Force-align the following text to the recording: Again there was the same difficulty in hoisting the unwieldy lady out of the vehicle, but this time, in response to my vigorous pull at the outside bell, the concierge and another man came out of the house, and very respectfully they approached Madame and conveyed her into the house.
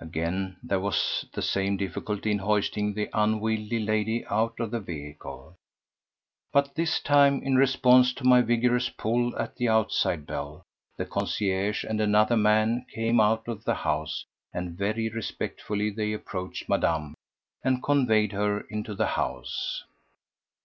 Again 0.00 0.58
there 0.62 0.78
was 0.78 1.24
the 1.32 1.42
same 1.42 1.76
difficulty 1.76 2.30
in 2.30 2.38
hoisting 2.38 2.94
the 2.94 3.08
unwieldy 3.12 3.80
lady 3.80 4.24
out 4.26 4.60
of 4.60 4.70
the 4.70 4.78
vehicle, 4.78 5.56
but 6.52 6.76
this 6.76 7.00
time, 7.00 7.42
in 7.42 7.56
response 7.56 8.12
to 8.14 8.22
my 8.24 8.42
vigorous 8.42 8.88
pull 8.90 9.36
at 9.36 9.56
the 9.56 9.68
outside 9.68 10.24
bell, 10.24 10.62
the 10.98 11.04
concierge 11.04 11.82
and 11.82 12.00
another 12.00 12.36
man 12.36 12.86
came 12.94 13.18
out 13.18 13.48
of 13.48 13.64
the 13.64 13.74
house, 13.74 14.24
and 14.54 14.78
very 14.78 15.08
respectfully 15.08 15.90
they 15.90 16.12
approached 16.12 16.68
Madame 16.68 17.14
and 17.64 17.82
conveyed 17.82 18.30
her 18.30 18.60
into 18.70 18.94
the 18.94 19.06
house. 19.18 19.82